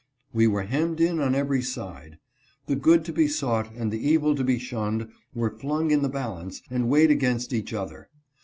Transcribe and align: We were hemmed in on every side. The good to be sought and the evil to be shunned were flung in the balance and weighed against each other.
We 0.33 0.47
were 0.47 0.63
hemmed 0.63 0.99
in 0.99 1.19
on 1.19 1.35
every 1.35 1.61
side. 1.61 2.17
The 2.65 2.75
good 2.75 3.05
to 3.05 3.13
be 3.13 3.27
sought 3.27 3.71
and 3.75 3.91
the 3.91 3.99
evil 4.03 4.33
to 4.33 4.43
be 4.43 4.57
shunned 4.57 5.07
were 5.35 5.51
flung 5.59 5.91
in 5.91 6.01
the 6.01 6.09
balance 6.09 6.63
and 6.71 6.89
weighed 6.89 7.11
against 7.11 7.53
each 7.53 7.71
other. 7.71 8.09